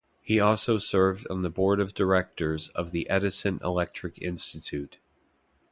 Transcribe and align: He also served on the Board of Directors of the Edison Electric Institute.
He 0.23 0.39
also 0.39 0.79
served 0.79 1.27
on 1.29 1.43
the 1.43 1.51
Board 1.51 1.79
of 1.79 1.93
Directors 1.93 2.69
of 2.69 2.89
the 2.89 3.07
Edison 3.07 3.59
Electric 3.63 4.19
Institute. 4.19 4.97